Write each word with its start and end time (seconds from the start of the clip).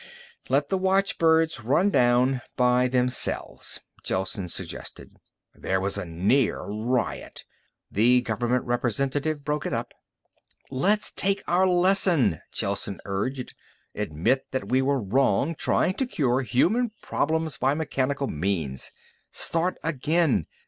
"Let 0.49 0.69
the 0.69 0.79
watchbirds 0.79 1.59
run 1.63 1.91
down 1.91 2.41
by 2.55 2.87
themselves," 2.87 3.81
Gelsen 4.03 4.49
suggested. 4.49 5.17
There 5.53 5.79
was 5.79 5.95
a 5.95 6.05
near 6.05 6.63
riot. 6.63 7.43
The 7.91 8.21
government 8.21 8.65
representative 8.65 9.45
broke 9.45 9.67
it 9.67 9.73
up. 9.75 9.93
"Let's 10.71 11.11
take 11.11 11.43
our 11.47 11.67
lesson," 11.67 12.41
Gelsen 12.51 12.99
urged, 13.05 13.53
"admit 13.93 14.47
that 14.49 14.69
we 14.69 14.81
were 14.81 14.99
wrong 14.99 15.53
trying 15.53 15.93
to 15.97 16.07
cure 16.07 16.41
human 16.41 16.89
problems 17.03 17.57
by 17.57 17.75
mechanical 17.75 18.25
means. 18.25 18.91
Start 19.31 19.77
again. 19.83 20.47